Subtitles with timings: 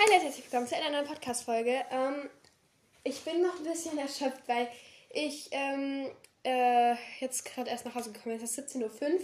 [0.00, 1.84] Hi Leute, herzlich willkommen zu einer neuen Podcast-Folge.
[1.90, 2.30] Ähm,
[3.04, 4.66] ich bin noch ein bisschen erschöpft, weil
[5.10, 6.06] ich ähm,
[6.42, 8.42] äh, jetzt gerade erst nach Hause gekommen bin.
[8.42, 9.20] Es ist 17.05 Uhr.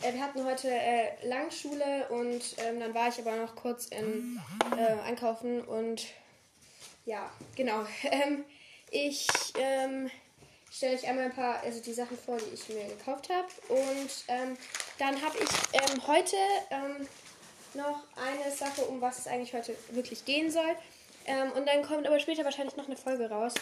[0.00, 4.40] Äh, wir hatten heute äh, Langschule und ähm, dann war ich aber noch kurz in
[4.78, 6.06] äh, Einkaufen und
[7.04, 7.84] ja, genau.
[8.04, 8.46] Ähm,
[8.90, 9.26] ich
[9.58, 10.10] ähm,
[10.72, 13.48] stelle euch einmal ein paar, also die Sachen vor, die ich mir gekauft habe.
[13.68, 14.56] Und ähm,
[14.98, 16.36] dann habe ich heute
[17.76, 20.76] noch eine Sache, um was es eigentlich heute wirklich gehen soll.
[21.26, 23.54] Ähm, und dann kommt aber später wahrscheinlich noch eine Folge raus.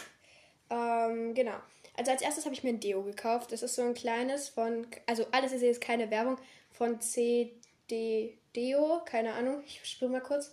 [0.69, 1.55] Ähm, genau.
[1.97, 3.51] Also als erstes habe ich mir ein Deo gekauft.
[3.51, 6.37] Das ist so ein kleines von, also alles ist jetzt keine Werbung,
[6.71, 9.63] von CD Deo, keine Ahnung.
[9.65, 10.51] Ich spüre mal kurz.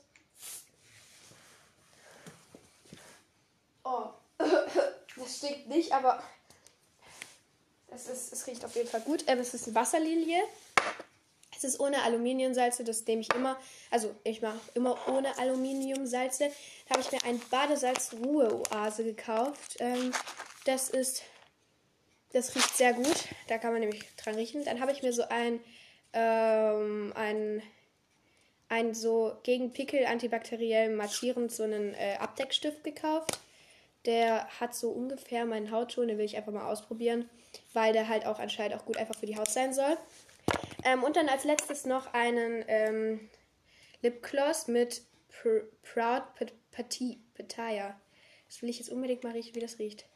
[3.84, 6.22] Oh, das stinkt nicht, aber
[7.88, 9.24] es, ist, es riecht auf jeden Fall gut.
[9.26, 10.40] Ähm, es ist eine Wasserlilie.
[11.64, 13.56] Ist ohne Aluminiumsalze, das nehme ich immer.
[13.90, 16.50] Also ich mache immer ohne Aluminiumsalze.
[16.88, 19.76] Da habe ich mir ein Badesalz Ruhe Oase gekauft.
[19.78, 20.12] Ähm,
[20.64, 21.22] das ist,
[22.32, 23.28] das riecht sehr gut.
[23.48, 24.64] Da kann man nämlich dran riechen.
[24.64, 25.60] Dann habe ich mir so ein,
[26.12, 27.62] ähm, ein,
[28.68, 33.38] ein so gegen Pickel antibakteriell maschierend so einen äh, Abdeckstift gekauft.
[34.04, 37.30] Der hat so ungefähr meinen Hautton, den will ich einfach mal ausprobieren,
[37.72, 39.96] weil der halt auch anscheinend auch gut einfach für die Haut sein soll.
[40.84, 43.30] Ähm, und dann als letztes noch einen ähm,
[44.02, 46.24] Lipgloss mit Pr Proud
[46.72, 48.00] Pataya.
[48.46, 50.06] Das will ich jetzt unbedingt mal riechen, wie das riecht.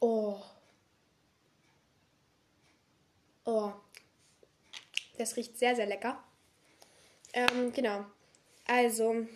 [0.00, 0.40] Oh.
[3.44, 3.72] Oh.
[5.16, 6.22] Das riecht sehr, sehr lecker.
[7.32, 8.04] Ähm, genau.
[8.66, 9.26] Also,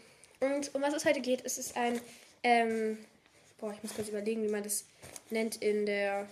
[0.40, 2.00] und um was es heute geht, ist es ein,
[2.42, 2.98] ähm,
[3.58, 4.86] boah, ich muss kurz überlegen, wie man das
[5.30, 6.28] nennt in der,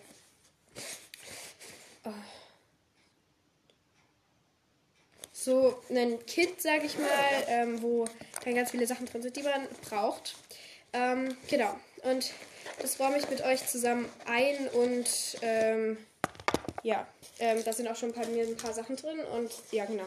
[5.47, 8.05] so ein Kit, sag ich mal, ähm, wo
[8.45, 10.35] dann ganz viele Sachen drin sind, die man braucht.
[10.93, 11.75] Ähm, genau.
[12.03, 12.33] Und
[12.83, 15.99] das räume ich mit euch zusammen ein und ähm,
[16.83, 17.07] ja,
[17.39, 20.05] ähm, da sind auch schon bei mir ein paar Sachen drin und ja, genau.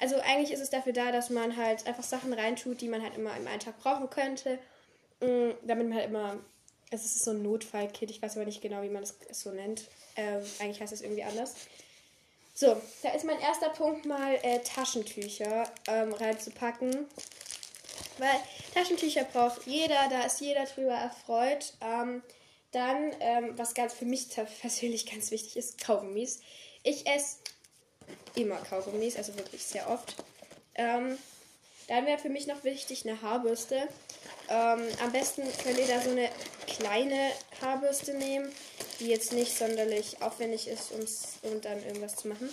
[0.00, 3.14] Also eigentlich ist es dafür da, dass man halt einfach Sachen reintut, die man halt
[3.16, 4.58] immer im Alltag brauchen könnte,
[5.20, 6.36] mh, mm, damit man halt immer,
[6.90, 9.84] es ist so ein Notfallkit, ich weiß aber nicht genau, wie man das so nennt.
[10.16, 11.54] Ähm, eigentlich heißt es irgendwie anders.
[12.60, 17.06] So, da ist mein erster Punkt mal äh, Taschentücher ähm, reinzupacken.
[18.18, 18.38] Weil
[18.74, 21.72] Taschentücher braucht jeder, da ist jeder drüber erfreut.
[21.80, 22.22] Ähm,
[22.72, 24.26] dann, ähm, was ganz für mich
[24.60, 26.42] persönlich ganz wichtig ist, Kaugummis.
[26.82, 27.38] Ich esse
[28.34, 30.16] immer Kaugummis, also wirklich sehr oft.
[30.74, 31.16] Ähm,
[31.88, 33.88] dann wäre für mich noch wichtig eine Haarbürste.
[34.50, 36.28] Ähm, am besten könnt ihr da so eine
[36.66, 37.30] kleine
[37.62, 38.52] Haarbürste nehmen,
[39.00, 40.92] die jetzt nicht sonderlich aufwendig ist,
[41.42, 42.48] um dann irgendwas zu machen.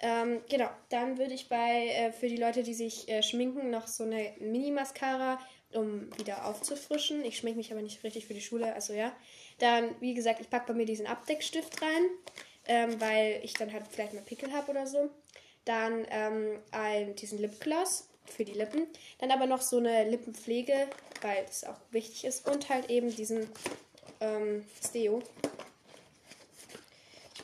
[0.00, 3.86] Ähm, genau, dann würde ich bei, äh, für die Leute, die sich äh, schminken, noch
[3.86, 5.40] so eine Mini-Mascara,
[5.72, 7.24] um wieder aufzufrischen.
[7.24, 9.12] Ich schminke mich aber nicht richtig für die Schule, also ja.
[9.60, 12.04] Dann, wie gesagt, ich packe bei mir diesen Abdeckstift rein,
[12.66, 15.10] ähm, weil ich dann halt vielleicht mal Pickel habe oder so.
[15.64, 18.86] Dann ähm, ein, diesen Lipgloss für die Lippen.
[19.18, 20.88] Dann aber noch so eine Lippenpflege,
[21.22, 22.46] weil das auch wichtig ist.
[22.48, 23.48] Und halt eben diesen
[24.20, 25.22] ähm, Steo.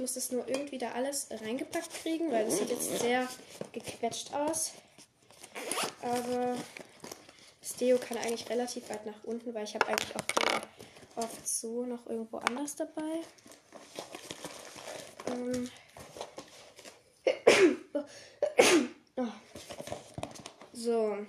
[0.01, 3.29] Ich muss das nur irgendwie da alles reingepackt kriegen, weil das sieht jetzt sehr
[3.71, 4.71] gequetscht aus.
[6.01, 6.57] Aber
[7.61, 10.61] das Deo kann eigentlich relativ weit nach unten, weil ich habe eigentlich auch Deo
[11.17, 13.21] oft so noch irgendwo anders dabei.
[15.27, 15.71] Ähm.
[19.17, 19.27] Oh.
[20.73, 21.27] So.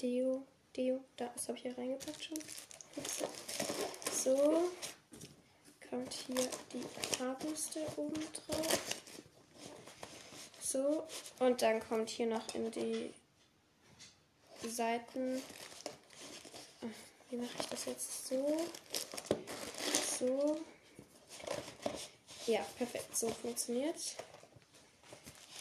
[0.00, 2.38] Deo, Deo, da, das habe ich hier reingepackt schon.
[4.14, 4.70] So.
[5.90, 6.84] Kommt hier die
[7.22, 8.78] Haarbürste oben drauf.
[10.60, 11.06] So.
[11.38, 13.14] Und dann kommt hier noch in die
[14.68, 15.42] Seiten.
[17.30, 18.28] Wie mache ich das jetzt?
[18.28, 18.56] So.
[20.18, 20.60] So.
[22.46, 23.16] Ja, perfekt.
[23.16, 23.96] So funktioniert.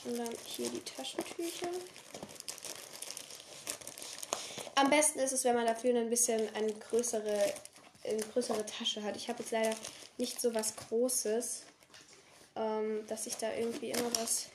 [0.06, 1.70] Und dann hier die Taschentücher.
[4.76, 7.54] Am besten ist es, wenn man dafür ein bisschen eine größere,
[8.08, 9.16] eine größere Tasche hat.
[9.16, 9.76] Ich habe jetzt leider
[10.18, 11.64] nicht so was Großes,
[12.56, 14.48] ähm, dass ich da irgendwie immer was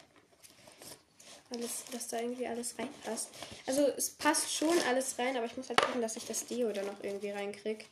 [1.53, 3.29] alles, dass da irgendwie alles reinpasst.
[3.67, 6.73] Also es passt schon alles rein, aber ich muss halt gucken, dass ich das Deo
[6.73, 7.85] da noch irgendwie reinkriege.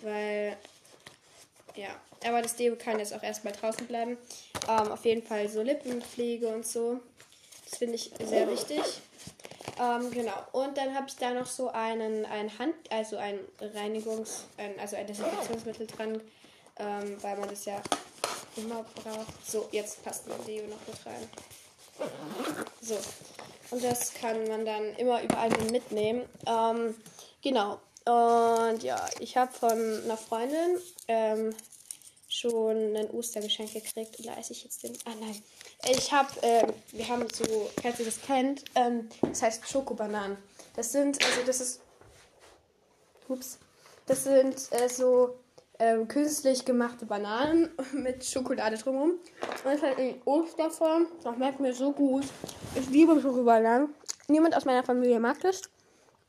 [0.00, 0.56] Weil,
[1.76, 4.16] ja, aber das Deo kann jetzt auch erstmal draußen bleiben.
[4.68, 7.00] Ähm, auf jeden Fall so Lippenpflege und so.
[7.68, 8.82] Das finde ich sehr wichtig.
[9.80, 10.34] Ähm, genau.
[10.52, 14.96] Und dann habe ich da noch so einen, ein Hand, also ein Reinigungs-, ein, also
[14.96, 16.20] ein Desinfektionsmittel dran,
[16.78, 17.80] ähm, weil man das ja
[18.56, 19.46] immer braucht.
[19.46, 21.28] So, jetzt passt mein Deo noch mit rein.
[22.80, 22.98] So.
[23.70, 26.22] und das kann man dann immer überall mitnehmen.
[26.46, 26.94] Ähm,
[27.42, 27.80] genau.
[28.04, 31.54] Und ja, ich habe von einer Freundin ähm,
[32.32, 34.18] schon ein Ostergeschenk gekriegt.
[34.18, 34.96] Und da esse ich jetzt den.
[35.04, 35.42] Ah nein.
[35.90, 40.38] Ich habe, äh, wir haben so, falls ihr das kennt, ähm, das heißt Schokobananen.
[40.74, 41.80] Das sind, also das ist,
[43.28, 43.58] ups,
[44.06, 45.36] das sind äh, so
[45.78, 49.10] ähm, künstlich gemachte Bananen mit Schokolade drumherum.
[49.10, 51.06] Und das halt in Osterform.
[51.22, 52.24] Das merkt mir so gut.
[52.74, 53.94] Ich liebe Schokobananen.
[54.28, 55.62] Niemand aus meiner Familie mag das.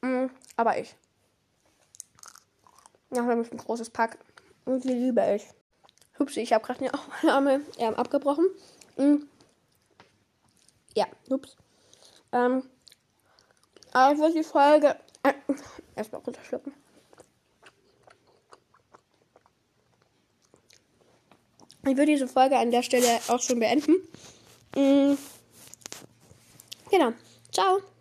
[0.01, 0.25] Mm,
[0.57, 0.95] aber ich.
[3.13, 4.17] Ja, habe ich ein großes Pack.
[4.65, 5.45] Und die liebe ich.
[6.23, 8.45] Hupsi, ich habe gerade auch meine Arme ähm, abgebrochen.
[8.95, 9.15] Mm.
[10.95, 11.57] Ja, ups.
[12.31, 12.63] Ähm,
[13.91, 15.33] aber ich würde die Folge äh,
[15.95, 16.73] erstmal runterschlucken.
[21.85, 23.95] Ich würde diese Folge an der Stelle auch schon beenden.
[24.75, 25.15] Mm.
[26.89, 27.11] Genau.
[27.51, 27.81] Ciao.